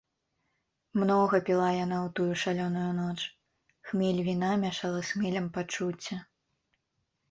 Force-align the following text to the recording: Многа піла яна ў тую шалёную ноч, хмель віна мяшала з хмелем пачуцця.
Многа 0.99 1.35
піла 1.49 1.67
яна 1.85 1.97
ў 1.99 2.15
тую 2.21 2.31
шалёную 2.45 2.87
ноч, 3.03 3.19
хмель 3.91 4.21
віна 4.31 4.53
мяшала 4.67 4.99
з 5.07 5.23
хмелем 5.23 5.47
пачуцця. 5.57 6.15